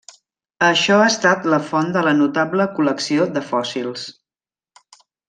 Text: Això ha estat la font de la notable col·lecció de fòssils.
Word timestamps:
Això 0.67 0.95
ha 1.01 1.09
estat 1.09 1.43
la 1.53 1.59
font 1.67 1.93
de 1.97 2.03
la 2.07 2.13
notable 2.21 2.67
col·lecció 2.79 3.29
de 3.37 3.45
fòssils. 3.51 4.07